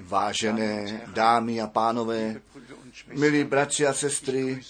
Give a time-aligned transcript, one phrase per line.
[0.00, 2.40] Vážené dámy a pánové,
[3.06, 4.60] milí bratři a sestry,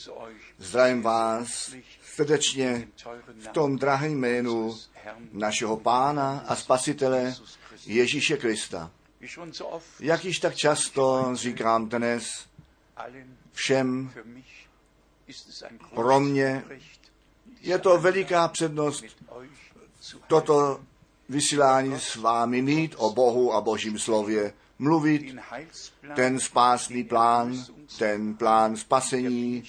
[0.58, 1.74] zdravím vás
[2.14, 2.88] srdečně
[3.38, 4.76] v tom drahém jménu
[5.32, 7.34] našeho Pána a Spasitele
[7.86, 8.90] Ježíše Krista.
[10.00, 12.46] Jak již tak často říkám dnes
[13.52, 14.12] všem,
[15.94, 16.64] pro mě
[17.60, 19.04] je to veliká přednost
[20.26, 20.80] toto
[21.28, 25.36] vysílání s vámi mít o Bohu a Božím slově, mluvit
[26.16, 27.64] ten spásný plán,
[27.98, 29.64] ten plán spasení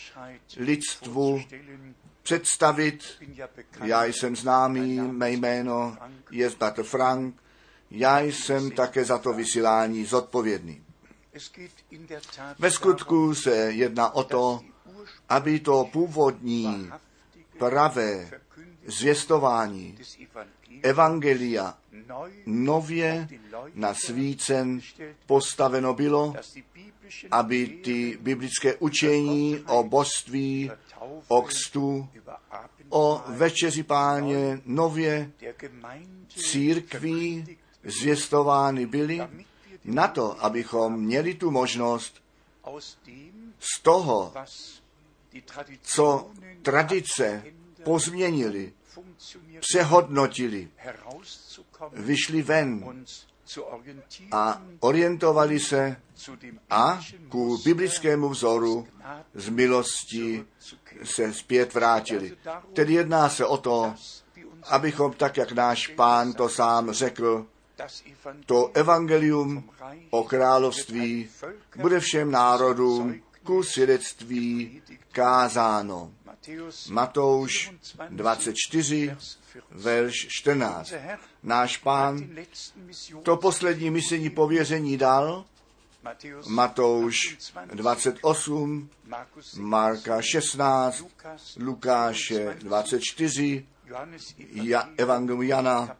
[0.57, 1.41] lidstvu
[2.23, 3.03] představit.
[3.83, 5.97] Já jsem známý, mé jméno
[6.31, 7.35] je Bratr Frank,
[7.91, 10.81] já jsem také za to vysílání zodpovědný.
[12.59, 14.61] Ve skutku se jedná o to,
[15.29, 16.91] aby to původní
[17.57, 18.29] pravé
[18.85, 19.97] zvěstování
[20.85, 21.77] Evangelia
[22.45, 23.27] nově
[23.73, 24.79] na svícen
[25.25, 26.33] postaveno bylo,
[27.31, 30.71] aby ty biblické učení o božství,
[31.27, 32.09] o kstu,
[32.89, 35.31] o večeři páně nově
[36.29, 39.21] církví zvěstovány byly,
[39.85, 42.21] na to, abychom měli tu možnost
[43.59, 44.33] z toho,
[45.81, 46.31] co
[46.61, 47.43] tradice
[47.83, 48.73] pozměnili,
[49.59, 50.69] přehodnotili,
[51.93, 52.95] vyšli ven
[54.31, 56.01] a orientovali se
[56.69, 58.87] a ku biblickému vzoru
[59.33, 60.45] z milosti
[61.03, 62.37] se zpět vrátili.
[62.73, 63.95] Tedy jedná se o to,
[64.63, 67.45] abychom tak, jak náš pán to sám řekl,
[68.45, 69.69] to evangelium
[70.09, 71.29] o království
[71.75, 74.81] bude všem národům ku svědectví
[75.11, 76.11] kázáno.
[76.89, 77.71] Matouš
[78.09, 79.17] 24,
[79.71, 80.93] verš 14.
[81.43, 82.29] Náš pán
[83.23, 85.45] to poslední misijní pověření dal,
[86.47, 87.17] Matouš
[87.73, 88.89] 28,
[89.57, 91.03] Marka 16,
[91.59, 93.65] Lukáše 24,
[94.51, 95.97] ja, Evangelium Jana,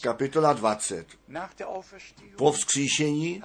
[0.00, 1.06] kapitola 20.
[2.36, 3.42] Po vzkříšení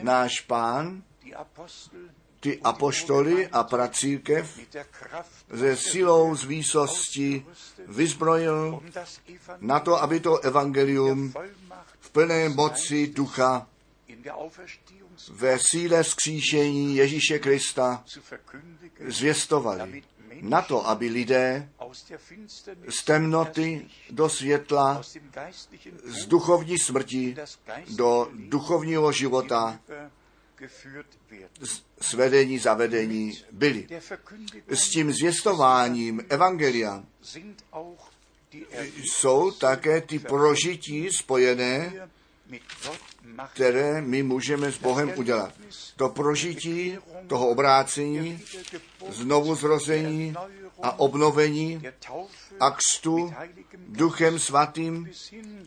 [0.00, 1.02] náš pán
[2.46, 4.60] ty apoštoly a pracírkev
[5.50, 7.46] ze silou z výsosti
[7.86, 8.82] vyzbrojil
[9.58, 11.34] na to, aby to evangelium
[12.00, 13.66] v plné moci ducha
[15.30, 18.04] ve síle skříšení Ježíše Krista
[19.08, 20.02] zvěstovali.
[20.40, 21.68] Na to, aby lidé
[22.88, 25.02] z temnoty do světla,
[26.04, 27.36] z duchovní smrti
[27.96, 29.80] do duchovního života
[32.00, 33.86] svedení, zavedení byli.
[34.68, 37.04] S tím zvěstováním Evangelia
[38.96, 42.08] jsou také ty prožití spojené,
[43.52, 45.52] které my můžeme s Bohem udělat.
[45.96, 48.40] To prožití toho obrácení,
[49.08, 50.34] znovu zrození
[50.82, 51.82] a obnovení
[52.60, 53.34] a kstu
[53.88, 55.10] duchem svatým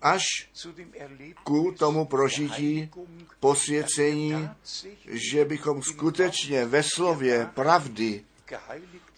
[0.01, 0.23] až
[1.44, 2.91] ku tomu prožití
[3.39, 4.50] posvěcení,
[5.07, 8.23] že bychom skutečně ve slově pravdy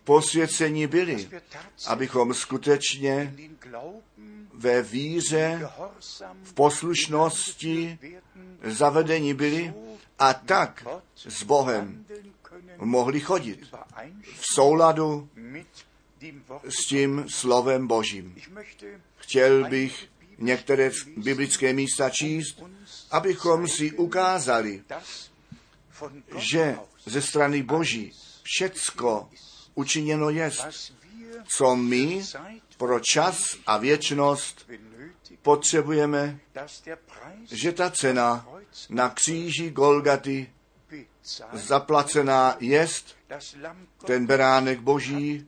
[0.03, 1.29] posvěcení byli,
[1.88, 3.35] abychom skutečně
[4.53, 5.69] ve víře,
[6.43, 7.99] v poslušnosti
[8.63, 9.73] zavedení byli
[10.19, 12.05] a tak s Bohem
[12.77, 13.67] mohli chodit
[14.23, 15.29] v souladu
[16.69, 18.35] s tím slovem Božím.
[19.17, 22.63] Chtěl bych některé biblické místa číst,
[23.11, 24.83] abychom si ukázali,
[26.37, 28.13] že ze strany Boží
[28.43, 29.29] všecko
[29.75, 30.93] učiněno jest,
[31.47, 32.23] co my
[32.77, 34.69] pro čas a věčnost
[35.41, 36.39] potřebujeme,
[37.51, 38.47] že ta cena
[38.89, 40.51] na kříži Golgaty
[41.53, 43.15] zaplacená jest,
[44.06, 45.47] ten beránek boží,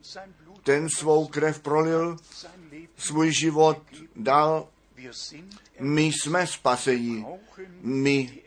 [0.62, 2.16] ten svou krev prolil,
[2.96, 3.78] svůj život
[4.16, 4.68] dal,
[5.80, 7.26] my jsme spasení,
[7.80, 8.42] my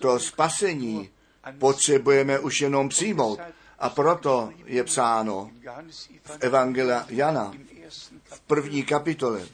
[0.00, 1.10] to spasení
[1.58, 3.40] potřebujeme už jenom přijmout.
[3.78, 5.50] A proto je psáno
[6.22, 7.52] v Evangelia Jana
[8.24, 9.46] v první kapitole,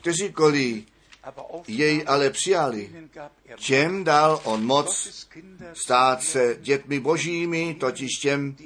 [0.00, 0.86] kteří kolí
[1.68, 3.08] jej ale přijali.
[3.56, 5.26] Těm dal on moc
[5.72, 8.56] stát se dětmi božími, totiž těm,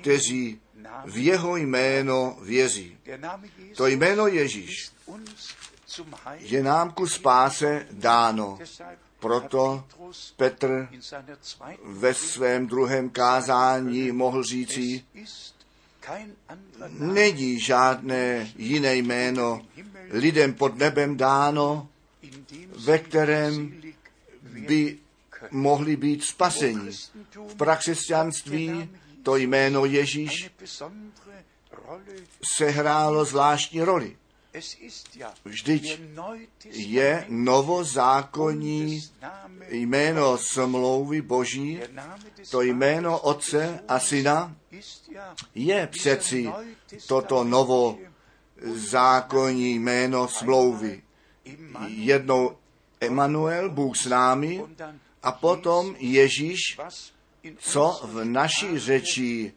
[0.00, 0.60] kteří
[1.04, 2.98] v jeho jméno věří.
[3.76, 4.90] To jméno Ježíš
[6.36, 8.58] je nám ku spáse dáno.
[9.20, 9.84] Proto
[10.36, 10.88] Petr
[11.84, 15.04] ve svém druhém kázání mohl říci,
[16.88, 19.66] není žádné jiné jméno
[20.10, 21.88] lidem pod nebem dáno,
[22.84, 23.80] ve kterém
[24.42, 24.98] by
[25.50, 26.90] mohli být spaseni.
[27.48, 28.88] V prakřesťanství
[29.22, 30.50] to jméno Ježíš
[32.56, 34.16] sehrálo zvláštní roli.
[35.44, 36.00] Vždyť
[36.70, 39.00] je novozákonní
[39.68, 41.80] jméno smlouvy Boží,
[42.50, 44.56] to jméno Otce a Syna,
[45.54, 46.52] je přeci
[47.06, 47.98] toto novo
[48.74, 51.02] zákonní jméno smlouvy.
[51.86, 52.56] Jednou
[53.00, 54.64] Emanuel, Bůh s námi,
[55.22, 56.78] a potom Ježíš,
[57.58, 59.52] co v naší řeči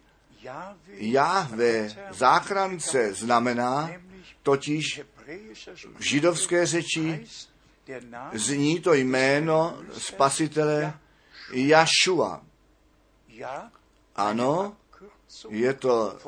[0.90, 3.90] Jahve záchrance znamená,
[4.42, 5.00] totiž
[5.98, 7.26] v židovské řeči
[8.32, 10.94] zní to jméno spasitele
[11.52, 12.42] Jašua.
[14.16, 14.76] Ano,
[15.48, 16.18] je to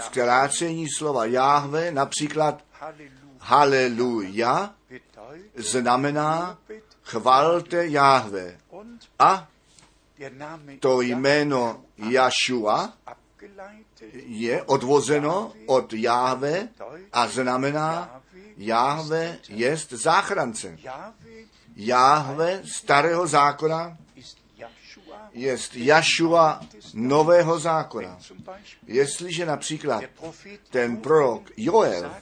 [0.00, 2.64] zkrácení slova Jahve, například
[3.38, 4.74] Haleluja,
[5.56, 6.58] znamená
[7.02, 8.58] chvalte Jahve.
[9.18, 9.48] A
[10.80, 12.92] to jméno Jašua
[14.26, 16.68] je odvozeno od Jáhve
[17.12, 18.20] a znamená,
[18.56, 20.78] Jáhve jest záchrance.
[21.76, 23.96] Jáhve starého zákona
[25.32, 26.60] jest Jašua
[26.94, 28.18] nového zákona.
[28.86, 30.04] Jestliže například
[30.70, 32.14] ten prorok Joel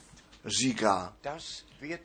[0.47, 1.13] říká,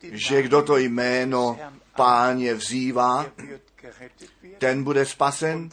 [0.02, 1.58] že kdo to jméno
[1.96, 3.26] páně vzývá,
[4.58, 5.70] ten bude spasen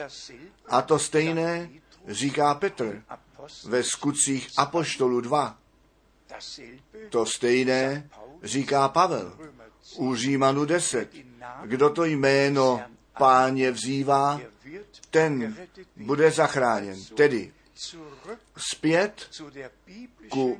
[0.68, 1.70] a to stejné
[2.08, 3.04] říká Petr
[3.66, 5.58] ve skutcích Apoštolu 2.
[7.10, 8.10] To stejné
[8.44, 9.38] říká Pavel
[9.98, 11.10] u Římanu 10.
[11.64, 12.82] Kdo to jméno
[13.18, 14.42] páně vzývá,
[15.10, 15.58] ten
[15.96, 17.06] bude zachráněn.
[17.16, 17.54] Tedy
[18.58, 19.30] zpět
[20.30, 20.60] ku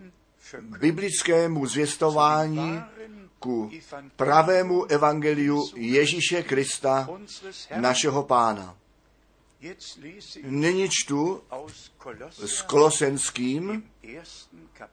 [0.62, 2.82] biblickému zvěstování,
[3.40, 3.72] ku
[4.16, 7.10] pravému evangeliu Ježíše Krista,
[7.76, 8.78] našeho pána.
[10.44, 11.44] Nyní čtu
[12.30, 13.90] s Kolosenským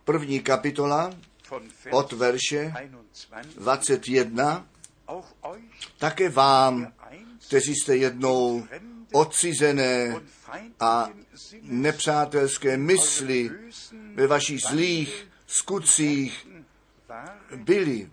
[0.04, 1.10] první kapitola
[1.90, 2.72] od verše
[3.54, 4.66] 21.
[5.98, 6.92] Také vám,
[7.46, 8.66] kteří jste jednou
[9.12, 10.20] odcizené
[10.80, 11.08] a
[11.62, 13.50] nepřátelské mysli
[14.14, 16.48] ve vašich zlých skutcích
[17.56, 18.10] byli,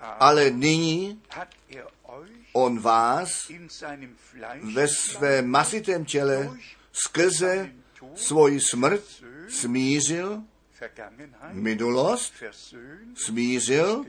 [0.00, 1.22] ale nyní
[2.52, 3.50] on vás
[4.74, 6.50] ve svém masitém těle
[6.92, 7.72] skrze
[8.14, 9.04] svoji smrt
[9.48, 10.42] smířil,
[11.52, 12.32] minulost
[13.14, 14.04] smířil,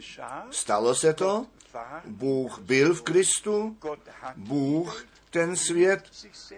[0.51, 1.45] stalo se to,
[2.05, 3.77] Bůh byl v Kristu,
[4.35, 6.03] Bůh ten svět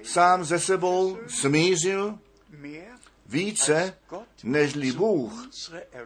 [0.03, 2.19] sám ze sebou smířil
[3.25, 3.97] více,
[4.43, 5.49] nežli Bůh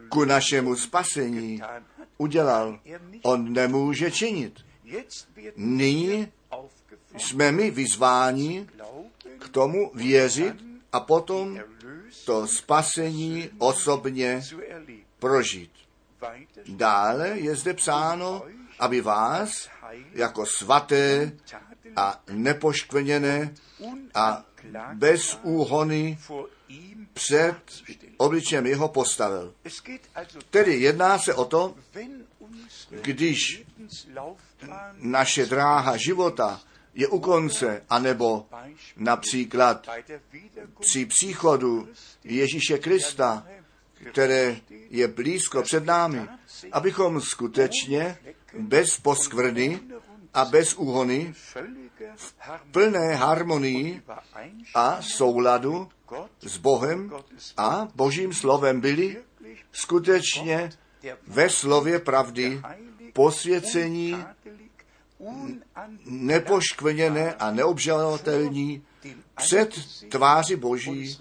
[0.09, 1.61] ku našemu spasení
[2.17, 2.79] udělal.
[3.23, 4.68] On nemůže činit.
[5.55, 6.31] Nyní
[7.17, 8.67] jsme my vyzváni
[9.39, 10.55] k tomu věřit
[10.91, 11.59] a potom
[12.25, 14.41] to spasení osobně
[15.19, 15.71] prožít.
[16.67, 18.45] Dále je zde psáno,
[18.79, 19.69] aby vás
[20.13, 21.31] jako svaté
[21.95, 23.53] a nepoškvrněné
[24.13, 24.45] a
[24.93, 26.19] bez úhony
[27.13, 27.55] před
[28.17, 29.53] obličem jeho postavil.
[30.49, 31.75] Tedy jedná se o to,
[33.01, 33.63] když
[34.97, 36.61] naše dráha života
[36.93, 38.45] je u konce, anebo
[38.97, 39.87] například
[40.79, 41.89] při příchodu
[42.23, 43.47] Ježíše Krista,
[44.11, 44.55] které
[44.89, 46.27] je blízko před námi,
[46.71, 48.17] abychom skutečně
[48.59, 49.79] bez poskvrny
[50.33, 51.33] a bez úhony
[52.15, 52.37] v
[52.71, 54.01] plné harmonii
[54.75, 55.89] a souladu
[56.41, 57.11] s Bohem
[57.57, 59.17] a Božím slovem byli
[59.71, 60.69] skutečně
[61.27, 62.61] ve slově pravdy
[63.13, 64.25] posvěcení
[66.05, 68.83] nepoškvrněné a neobžalovatelní
[69.35, 69.73] před
[70.09, 71.17] tváři Boží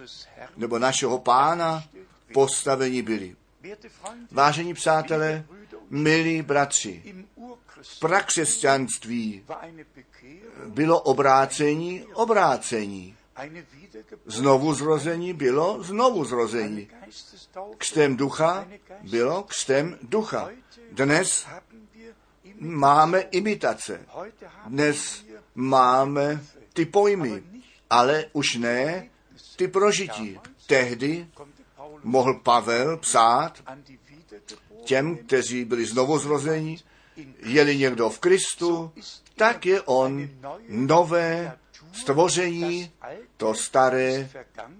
[0.56, 1.84] nebo našeho pána
[2.32, 3.36] postavení byli.
[4.30, 5.44] Vážení přátelé,
[5.90, 7.14] milí bratři,
[7.82, 9.44] v prakřesťanství
[10.66, 13.16] bylo obrácení obrácení.
[14.26, 16.88] Znovu zrození bylo znovu zrození.
[17.78, 18.68] Křtem ducha
[19.02, 20.48] bylo křtem ducha.
[20.92, 21.46] Dnes
[22.58, 24.06] máme imitace.
[24.66, 25.24] Dnes
[25.54, 26.40] máme
[26.72, 27.42] ty pojmy,
[27.90, 29.08] ale už ne
[29.56, 30.40] ty prožití.
[30.66, 31.26] Tehdy
[32.02, 33.64] mohl Pavel psát
[34.84, 36.78] těm, kteří byli znovuzrození,
[37.38, 38.92] je-li někdo v Kristu,
[39.36, 40.28] tak je on
[40.68, 41.58] nové
[42.00, 42.92] stvoření,
[43.36, 44.30] to staré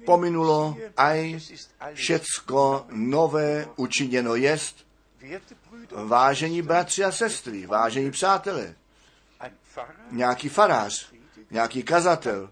[0.07, 1.39] pominulo, aj
[1.95, 4.87] všecko nové učiněno jest.
[5.93, 8.75] Vážení bratři a sestry, vážení přátelé,
[10.11, 11.13] nějaký farář,
[11.51, 12.51] nějaký kazatel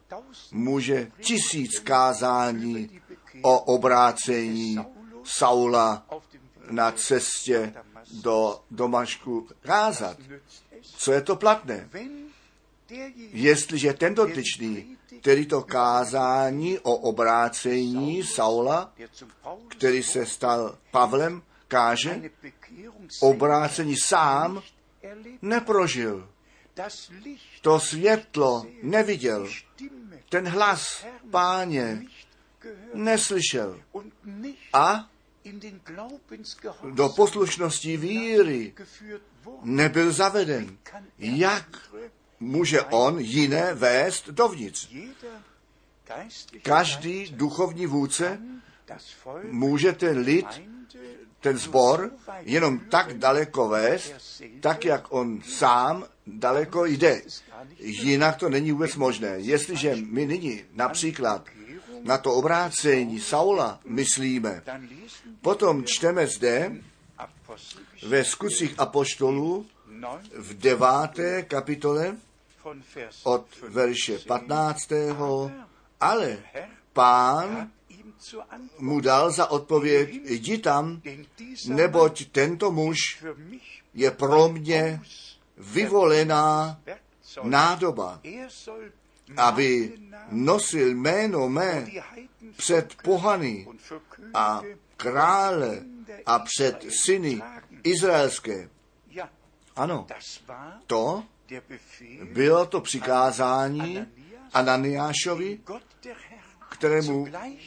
[0.52, 3.00] může tisíc kázání
[3.42, 4.78] o obrácení
[5.25, 6.06] Saula
[6.70, 7.75] na cestě
[8.23, 10.16] do Domašku kázat.
[10.82, 11.88] Co je to platné?
[13.32, 18.92] Jestliže ten dotyčný, který to kázání o obrácení Saula,
[19.68, 22.30] který se stal Pavlem, káže,
[23.20, 24.62] obrácení sám
[25.42, 26.28] neprožil.
[27.60, 29.48] To světlo neviděl.
[30.28, 32.02] Ten hlas páně
[32.94, 33.80] neslyšel.
[34.72, 35.10] A
[36.90, 38.74] do poslušnosti víry
[39.62, 40.78] nebyl zaveden.
[41.18, 41.92] Jak
[42.40, 44.88] může on jiné vést dovnitř?
[46.62, 48.40] Každý duchovní vůdce
[49.50, 50.46] může ten lid,
[51.40, 57.22] ten zbor, jenom tak daleko vést, tak jak on sám daleko jde.
[57.78, 59.28] Jinak to není vůbec možné.
[59.28, 61.46] Jestliže my nyní například
[62.02, 64.62] na to obrácení Saula myslíme,
[65.42, 66.72] potom čteme zde
[68.06, 69.66] ve skutcích apoštolů
[70.34, 72.16] v deváté kapitole
[73.25, 74.92] od verše 15.
[76.00, 76.38] Ale
[76.92, 77.70] pán
[78.78, 81.02] mu dal za odpověď, jdi tam,
[81.66, 83.25] neboť tento muž
[83.94, 85.00] je pro mě
[85.56, 86.80] vyvolená
[87.42, 88.20] nádoba,
[89.37, 89.99] aby
[90.30, 91.87] nosil jméno mé
[92.56, 93.68] před pohany
[94.35, 94.62] a
[94.96, 95.82] krále
[96.26, 97.42] a před syny
[97.85, 98.68] izraelské.
[99.76, 100.06] Ano,
[100.87, 101.25] to
[102.32, 104.06] bylo to přikázání
[104.52, 105.60] Ananiášovi,
[106.68, 107.26] kterému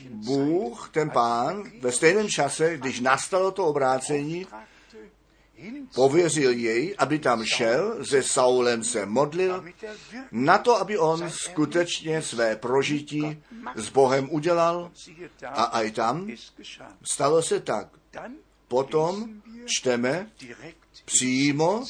[0.10, 4.48] Bůh, ten pán, ve stejném čase, když nastalo to obrácení,
[5.96, 9.64] pověřil jej, aby tam šel, se Saulem se modlil,
[10.32, 13.44] na to, aby on skutečně své prožití
[13.76, 14.92] s Bohem udělal
[15.46, 16.32] a aj tam
[17.12, 17.88] stalo se tak.
[18.68, 20.32] Potom čteme
[21.06, 21.84] přímo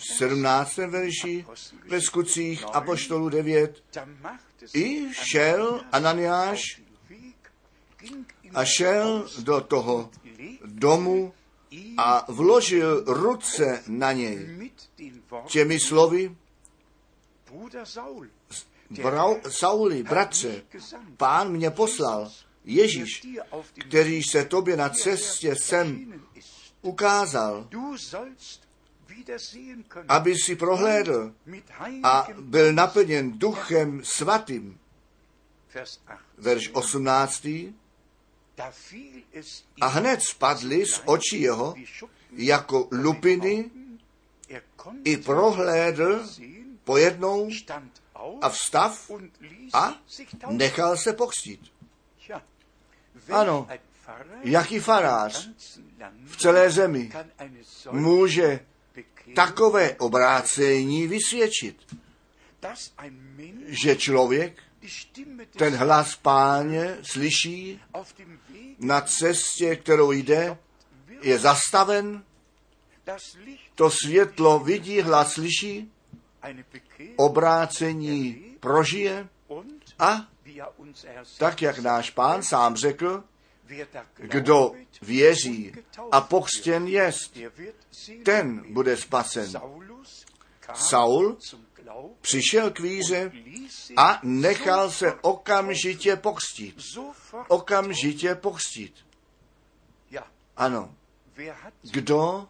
[0.00, 0.76] v 17.
[0.76, 1.44] verši
[1.88, 3.82] ve skutcích Apoštolu 9.
[4.74, 6.82] I šel Ananiáš
[8.54, 10.10] a šel do toho
[10.64, 11.32] domu
[11.96, 14.70] a vložil ruce na něj
[15.46, 16.36] těmi slovy,
[18.90, 20.62] Brau, Sauli, bratře,
[21.16, 22.32] pán mě poslal,
[22.64, 23.26] Ježíš,
[23.78, 26.14] který se tobě na cestě sem
[26.82, 27.68] ukázal,
[30.08, 31.34] aby si prohlédl
[32.02, 34.78] a byl naplněn duchem svatým.
[36.38, 37.46] Verš 18.
[39.80, 41.74] A hned spadly z očí jeho
[42.32, 43.70] jako lupiny
[45.04, 46.26] i prohlédl
[46.84, 47.50] pojednou
[48.42, 49.10] a vstav
[49.72, 49.94] a
[50.50, 51.72] nechal se pokřtít.
[53.30, 53.68] Ano,
[54.42, 55.48] jaký farář
[56.24, 57.12] v celé zemi
[57.90, 58.66] může
[59.34, 61.96] takové obrácení vysvědčit,
[63.66, 64.62] že člověk
[65.56, 67.80] ten hlas páně slyší
[68.78, 70.58] na cestě, kterou jde,
[71.22, 72.24] je zastaven,
[73.74, 75.92] to světlo vidí, hlas slyší,
[77.16, 79.28] obrácení prožije
[79.98, 80.26] a
[81.38, 83.24] tak, jak náš pán sám řekl,
[84.16, 84.72] kdo
[85.02, 85.72] věří
[86.12, 87.38] a pokřtěn jest,
[88.24, 89.52] ten bude spasen.
[90.74, 91.38] Saul
[92.20, 93.32] přišel k víře
[93.96, 96.82] a nechal se okamžitě pokřtít.
[97.48, 98.94] Okamžitě pokřtít.
[100.56, 100.94] Ano.
[101.82, 102.48] Kdo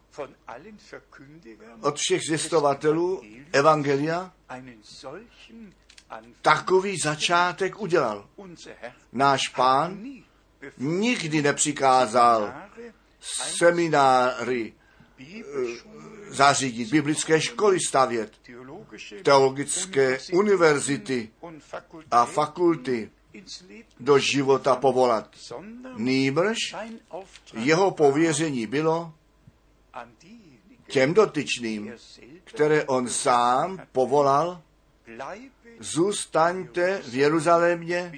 [1.80, 3.22] od všech zjistovatelů
[3.52, 4.32] Evangelia
[6.42, 8.28] takový začátek udělal?
[9.12, 10.04] Náš pán
[10.78, 12.54] nikdy nepřikázal
[13.20, 14.72] semináři
[15.20, 15.42] eh,
[16.28, 18.32] zařídit, biblické školy stavět,
[19.22, 21.30] teologické univerzity
[22.10, 23.10] a fakulty
[24.00, 25.30] do života povolat.
[25.96, 26.56] Nýbrž
[27.54, 29.14] jeho pověření bylo
[30.86, 31.92] těm dotyčným,
[32.44, 34.62] které on sám povolal,
[35.80, 38.12] zůstaňte v Jeruzalémě,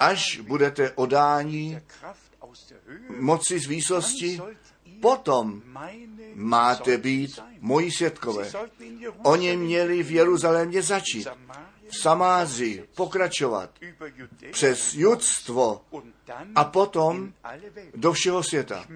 [0.00, 1.78] až budete odání
[3.18, 4.40] moci z výsosti,
[5.00, 5.62] potom
[6.34, 8.50] máte být moji světkové.
[9.22, 11.28] Oni měli v Jeruzalémě začít,
[11.88, 13.70] v Samázi pokračovat
[14.52, 15.84] přes judstvo
[16.54, 17.32] a potom
[17.94, 18.86] do všeho světa.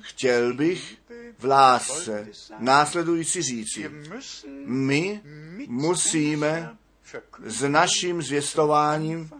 [0.00, 0.96] Chtěl bych
[1.38, 3.90] v lásce následující říci,
[4.66, 5.20] my
[5.66, 6.76] musíme
[7.44, 9.30] s naším zvěstováním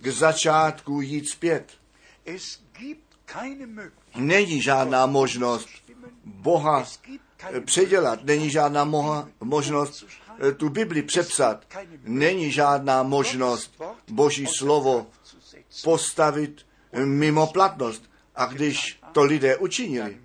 [0.00, 1.72] k začátku jít zpět.
[4.16, 5.68] Není žádná možnost
[6.24, 6.84] Boha
[7.64, 10.06] předělat, není žádná moha, možnost
[10.48, 11.66] eh, tu Bibli přepsat,
[12.04, 15.06] není žádná možnost Boží slovo
[15.84, 16.66] postavit
[17.04, 18.10] mimo platnost.
[18.36, 20.18] A když to lidé učinili,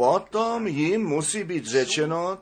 [0.00, 2.38] potom jim musí být řečeno,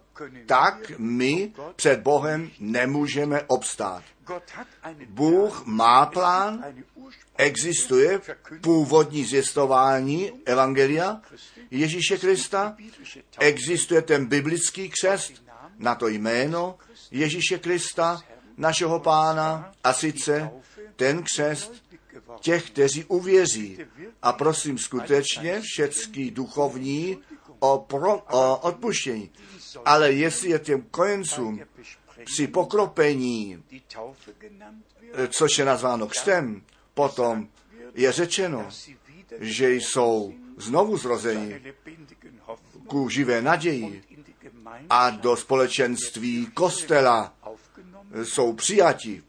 [0.47, 4.03] tak my před Bohem nemůžeme obstát.
[5.09, 6.65] Bůh má plán,
[7.37, 8.21] existuje
[8.61, 11.21] původní zjistování Evangelia
[11.71, 12.77] Ježíše Krista,
[13.39, 15.33] existuje ten biblický křest
[15.79, 16.79] na to jméno
[17.11, 18.23] Ježíše Krista,
[18.57, 20.51] našeho pána, a sice
[20.97, 21.73] ten křest
[22.41, 23.79] těch, kteří uvěří.
[24.23, 27.19] A prosím skutečně všecký duchovní
[27.59, 29.31] o, pro, o odpuštění.
[29.85, 31.61] Ale jestli je těm kojencům
[32.25, 33.63] při pokropení,
[35.29, 36.63] což je nazváno křtem,
[36.95, 37.49] potom
[37.95, 38.69] je řečeno,
[39.41, 41.55] že jsou znovu zrození
[42.87, 44.03] ku živé naději
[44.91, 47.35] a do společenství kostela
[48.23, 49.23] jsou přijati.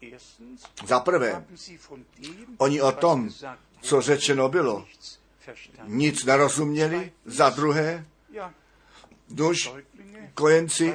[0.86, 1.44] Za prvé,
[2.58, 3.30] oni o tom,
[3.80, 4.86] co řečeno bylo,
[5.84, 7.12] nic nerozuměli.
[7.24, 8.06] Za druhé,
[9.28, 9.70] duž
[10.34, 10.94] kojenci,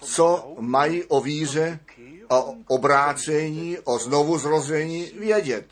[0.00, 1.80] co mají o víře,
[2.28, 5.66] o obrácení, o znovuzrození vědět.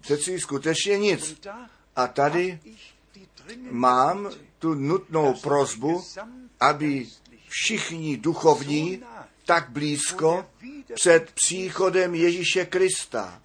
[0.00, 1.40] Přeci skutečně nic.
[1.96, 2.60] A tady
[3.70, 6.04] mám tu nutnou prozbu,
[6.60, 7.06] aby
[7.48, 9.02] všichni duchovní
[9.44, 10.46] tak blízko
[10.94, 13.42] před příchodem Ježíše Krista,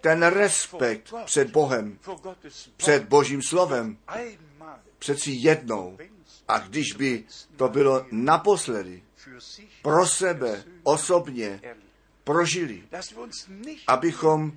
[0.00, 1.98] ten respekt před Bohem,
[2.76, 3.98] před Božím slovem,
[5.06, 5.98] přeci jednou,
[6.48, 7.24] a když by
[7.56, 9.02] to bylo naposledy,
[9.82, 11.60] pro sebe osobně
[12.24, 12.82] prožili,
[13.86, 14.52] abychom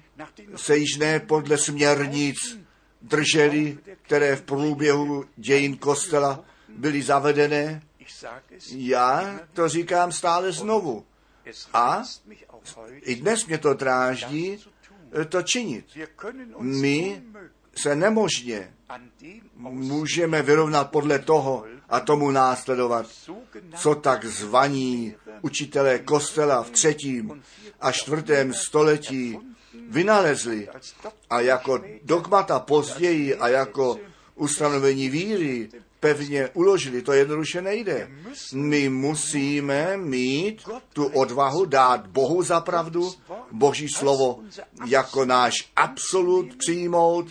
[0.55, 2.37] se již ne podle směrnic
[3.01, 7.81] drželi, které v průběhu dějin kostela byly zavedené.
[8.71, 11.05] Já to říkám stále znovu.
[11.73, 12.03] A
[12.93, 14.65] i dnes mě to dráždí
[15.29, 15.85] to činit.
[16.59, 17.21] My
[17.81, 18.73] se nemožně
[19.65, 23.05] můžeme vyrovnat podle toho a tomu následovat,
[23.75, 27.43] co tak zvaní učitelé kostela v třetím
[27.81, 29.37] a čtvrtém století
[29.89, 30.67] vynalezli
[31.29, 33.99] a jako dogmata později a jako
[34.35, 37.01] ustanovení víry pevně uložili.
[37.01, 38.09] To jednoduše nejde.
[38.53, 43.13] My musíme mít tu odvahu dát Bohu za pravdu,
[43.51, 44.39] Boží slovo
[44.85, 47.27] jako náš absolut přijmout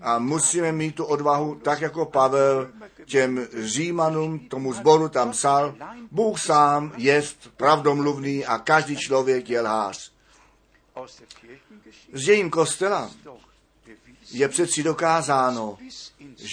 [0.00, 2.70] a musíme mít tu odvahu, tak jako Pavel
[3.04, 5.74] těm Římanům, tomu zboru tam psal,
[6.10, 10.12] Bůh sám jest pravdomluvný a každý člověk je lhář.
[12.12, 13.10] Z dějin kostela
[14.30, 15.78] je přeci dokázáno,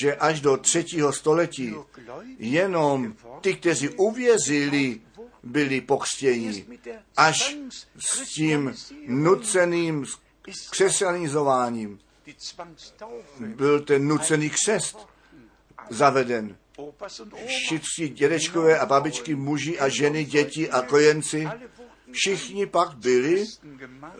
[0.01, 1.75] že až do třetího století
[2.39, 5.01] jenom ty, kteří uvěřili,
[5.43, 6.65] byli pokřtěni.
[7.17, 7.57] Až
[7.99, 8.73] s tím
[9.07, 10.05] nuceným
[10.69, 11.99] křesťanizováním
[13.39, 15.07] byl ten nucený křest
[15.89, 16.57] zaveden.
[17.45, 21.47] Všichni dědečkové a babičky, muži a ženy, děti a kojenci,
[22.13, 23.45] všichni pak byli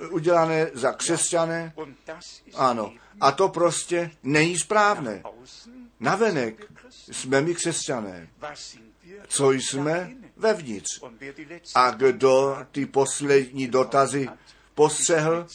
[0.10, 1.73] udělané za křesťané.
[2.56, 5.23] Ano, a to prostě není správné.
[5.99, 8.29] Navenek jsme my křesťané.
[9.27, 11.03] Co jsme vevnitř.
[11.75, 14.29] A kdo ty poslední dotazy
[14.75, 15.47] postřehl,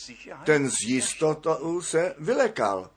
[0.45, 2.91] ten z jistotou se vylekal.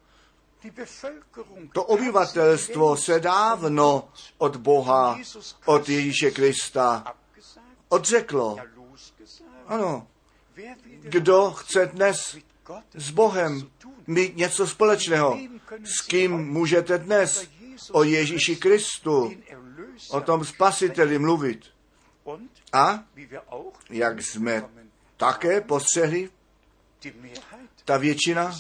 [1.74, 5.20] To obyvatelstvo se dávno od Boha,
[5.66, 7.14] od Ježíše Krista
[7.90, 8.58] odřeklo.
[9.72, 10.08] Ano.
[11.02, 12.38] Kdo chce dnes
[12.94, 13.70] s Bohem
[14.08, 15.40] mít něco společného?
[15.84, 17.48] S kým můžete dnes
[17.92, 19.34] o Ježíši Kristu,
[20.10, 21.66] o tom spasiteli mluvit?
[22.74, 23.04] A
[23.90, 24.64] jak jsme
[25.18, 26.30] také postřehli,
[27.86, 28.60] ta většina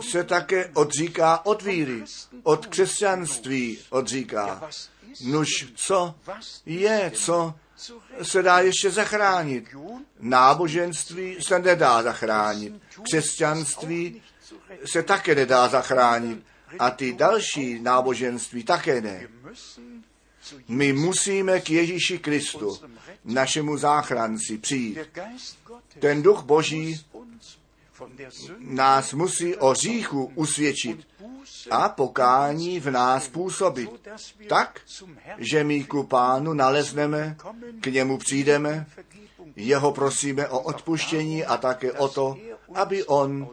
[0.00, 2.04] se také odříká od víry,
[2.42, 4.70] od křesťanství odříká.
[5.24, 6.14] Nuž co
[6.66, 7.54] je, co
[8.22, 9.64] se dá ještě zachránit.
[10.20, 12.74] Náboženství se nedá zachránit.
[13.02, 14.22] Křesťanství
[14.84, 16.44] se také nedá zachránit
[16.78, 19.28] a ty další náboženství také ne.
[20.68, 22.78] My musíme k Ježíši Kristu,
[23.24, 24.98] našemu záchranci, přijít.
[25.98, 27.04] Ten duch Boží
[28.58, 31.06] nás musí o říchu usvědčit
[31.70, 33.90] a pokání v nás působit
[34.48, 34.80] tak,
[35.38, 37.36] že my ku pánu nalezneme,
[37.80, 38.86] k němu přijdeme,
[39.56, 42.36] jeho prosíme o odpuštění a také o to,
[42.74, 43.48] aby on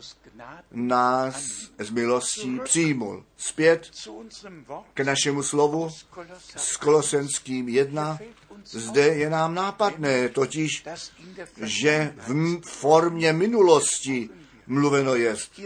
[0.72, 1.36] nás
[1.80, 3.26] z milostí přijmul.
[3.38, 3.92] Zpět
[4.94, 5.90] k našemu slovu
[6.56, 8.20] s Kolosenským 1.
[8.66, 10.86] Zde je nám nápadné, totiž,
[11.64, 14.30] že v formě minulosti
[14.68, 15.60] mluveno jest.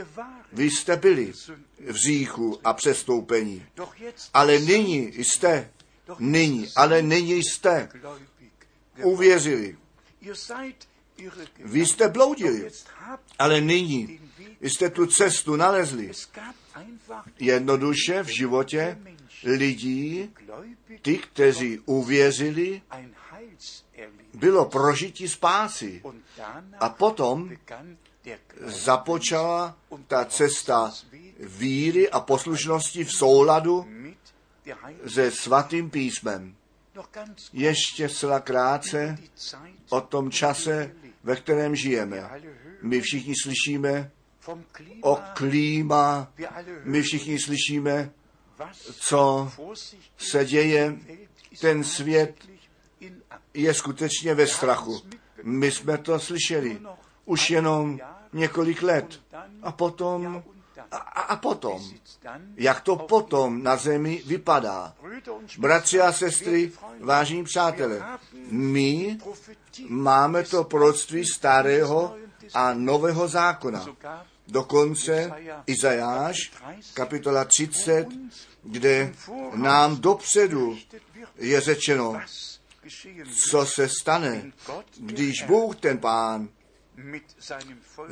[0.53, 1.33] Vy jste byli
[1.79, 3.65] v říchu a přestoupení,
[4.33, 5.71] ale nyní jste,
[6.19, 7.89] nyní, ale nyní jste
[9.03, 9.77] uvěřili.
[11.59, 12.69] Vy jste bloudili,
[13.39, 14.19] ale nyní
[14.61, 16.11] jste tu cestu nalezli.
[17.39, 18.97] Jednoduše v životě
[19.43, 20.33] lidí,
[21.01, 22.81] ty, kteří uvěřili,
[24.33, 26.01] bylo prožití spásy.
[26.79, 27.51] A potom
[28.65, 29.77] započala
[30.07, 30.91] ta cesta
[31.39, 33.87] víry a poslušnosti v souladu
[35.07, 36.55] se svatým písmem.
[37.53, 39.17] Ještě zcela krátce
[39.89, 42.29] o tom čase, ve kterém žijeme.
[42.81, 44.11] My všichni slyšíme
[45.01, 46.31] o klíma,
[46.83, 48.11] my všichni slyšíme,
[48.99, 49.51] co
[50.17, 50.95] se děje.
[51.61, 52.35] Ten svět
[53.53, 55.01] je skutečně ve strachu.
[55.43, 56.81] My jsme to slyšeli
[57.25, 57.99] už jenom
[58.33, 59.21] několik let.
[59.61, 60.43] A potom,
[60.91, 61.91] a, a potom,
[62.57, 64.95] jak to potom na zemi vypadá.
[65.57, 68.03] Bratři a sestry, vážní přátelé,
[68.51, 69.17] my
[69.89, 72.15] máme to proroctví starého
[72.53, 73.85] a nového zákona.
[74.47, 75.31] Dokonce
[75.67, 76.37] Izajáš,
[76.93, 78.07] kapitola 30,
[78.63, 79.13] kde
[79.53, 80.77] nám dopředu
[81.37, 82.21] je řečeno,
[83.49, 84.51] co se stane,
[84.97, 86.49] když Bůh ten pán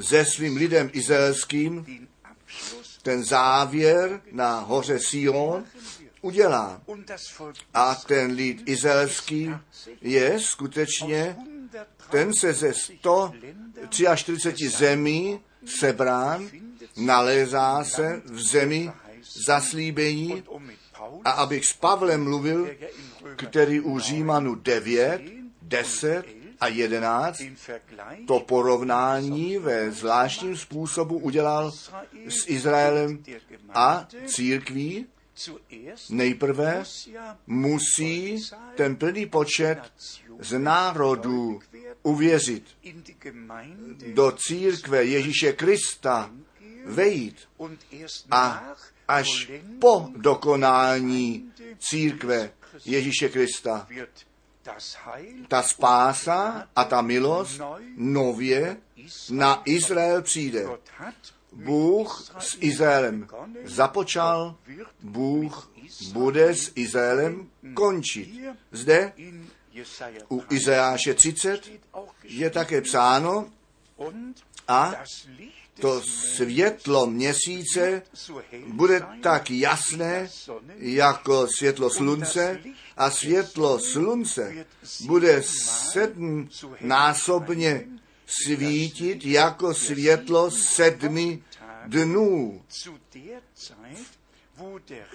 [0.01, 1.85] se svým lidem izraelským
[3.01, 5.65] ten závěr na hoře Sion
[6.21, 6.81] udělá.
[7.73, 9.51] A ten lid izraelský
[10.01, 11.37] je skutečně,
[12.11, 16.49] ten se ze 143 zemí sebrán,
[16.97, 18.91] nalézá se v zemi
[19.45, 20.43] zaslíbení
[21.25, 22.69] a abych s Pavlem mluvil,
[23.35, 25.21] který u Římanu 9,
[25.61, 27.41] 10 a 11
[28.27, 31.71] to porovnání ve zvláštním způsobu udělal
[32.27, 33.23] s Izraelem
[33.73, 35.05] a církví.
[36.09, 36.83] Nejprve
[37.47, 38.37] musí
[38.75, 39.79] ten plný počet
[40.39, 41.59] z národů
[42.03, 42.63] uvěřit
[44.13, 46.31] do církve Ježíše Krista,
[46.85, 47.35] vejít
[48.31, 48.73] a
[49.07, 52.51] až po dokonání církve
[52.85, 53.87] Ježíše Krista
[55.47, 57.61] ta spása a ta milost
[57.95, 58.77] nově
[59.29, 60.65] na Izrael přijde.
[61.53, 63.27] Bůh s Izraelem
[63.63, 64.55] započal,
[65.01, 65.71] Bůh
[66.13, 68.45] bude s Izraelem končit.
[68.71, 69.13] Zde
[70.29, 71.71] u Izajáše 30
[72.23, 73.49] je také psáno
[74.67, 74.93] a
[75.81, 76.01] to
[76.35, 78.01] světlo měsíce
[78.67, 80.29] bude tak jasné
[80.77, 82.59] jako světlo slunce
[82.97, 84.65] a světlo slunce
[85.05, 85.43] bude
[85.91, 87.87] sedmnásobně
[88.25, 91.43] svítit jako světlo sedmi
[91.87, 92.61] dnů.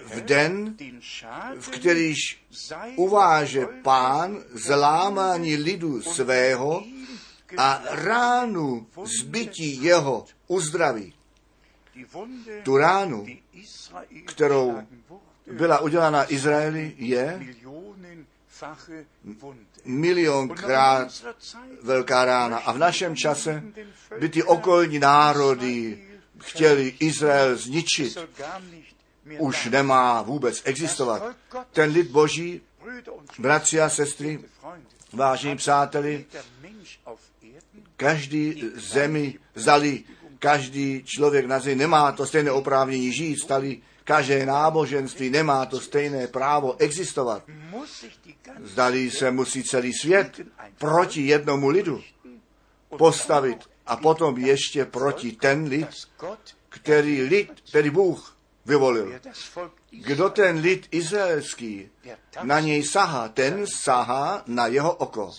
[0.04, 0.76] V den,
[1.60, 2.18] v kterýž
[2.96, 6.84] uváže pán zlámání lidu svého
[7.56, 11.14] a ránu zbytí jeho uzdraví.
[12.62, 13.26] Tu ránu,
[14.26, 14.78] kterou
[15.46, 17.40] byla udělána Izraeli, je
[19.84, 21.24] milionkrát
[21.82, 22.58] velká rána.
[22.58, 23.62] A v našem čase
[24.18, 26.04] by ty okolní národy
[26.38, 28.18] chtěli Izrael zničit.
[29.38, 31.22] Už nemá vůbec existovat.
[31.72, 32.60] Ten lid boží,
[33.38, 34.40] bratři a sestry,
[35.12, 36.24] vážení přáteli,
[38.02, 40.04] každý zemi vzali,
[40.38, 46.26] každý člověk na zemi nemá to stejné oprávnění žít, stali každé náboženství nemá to stejné
[46.26, 47.46] právo existovat.
[48.62, 50.40] Zdali se musí celý svět
[50.78, 52.02] proti jednomu lidu
[52.98, 55.88] postavit a potom ještě proti ten lid,
[56.68, 58.36] který lid, který Bůh
[58.66, 59.20] vyvolil.
[59.90, 61.88] Kdo ten lid izraelský
[62.42, 65.30] na něj sahá, ten sahá na jeho oko.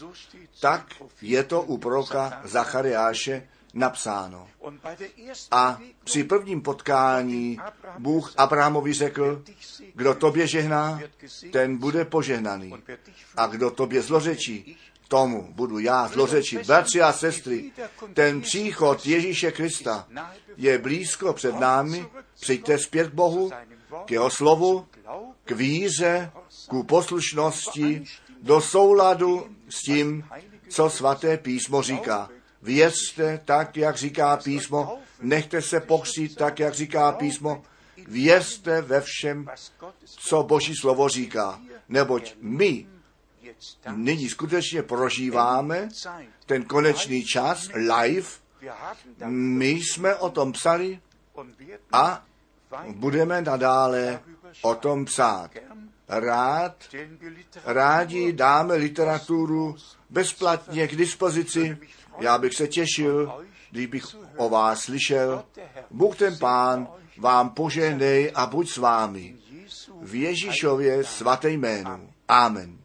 [0.62, 0.86] Tak
[1.22, 4.48] je to u proroka Zachariáše napsáno.
[5.52, 7.60] A při prvním potkání
[8.00, 9.44] Bůh Abrahamovi řekl,
[9.96, 11.00] kdo tobě žehná,
[11.52, 12.74] ten bude požehnaný.
[13.38, 14.78] A kdo tobě zlořečí,
[15.14, 16.68] tomu budu já zlořečit.
[16.68, 17.72] Bratři a sestry,
[18.14, 20.08] ten příchod Ježíše Krista
[20.58, 22.06] je blízko před námi.
[22.42, 23.52] Přijďte zpět k Bohu,
[24.06, 24.88] k jeho slovu,
[25.46, 26.32] k víře,
[26.68, 28.04] ku poslušnosti,
[28.42, 30.26] do souladu s tím,
[30.70, 32.30] co svaté písmo říká.
[32.62, 37.64] Věřte tak, jak říká písmo, nechte se pokřít tak, jak říká písmo,
[38.08, 39.48] věřte ve všem,
[40.06, 41.60] co Boží slovo říká.
[41.90, 42.93] Neboť my
[43.96, 45.90] nyní skutečně prožíváme
[46.46, 48.30] ten konečný čas live.
[49.28, 51.00] My jsme o tom psali
[51.92, 52.26] a
[52.96, 54.20] budeme nadále
[54.62, 55.52] o tom psát.
[56.08, 56.76] Rád,
[57.66, 59.76] rádi dáme literaturu
[60.10, 61.78] bezplatně k dispozici.
[62.20, 64.06] Já bych se těšil, kdybych
[64.38, 65.44] o vás slyšel.
[65.92, 66.88] Bůh ten Pán
[67.18, 69.36] vám poženej a buď s vámi.
[70.02, 72.10] V Ježíšově svaté jménu.
[72.28, 72.83] Amen.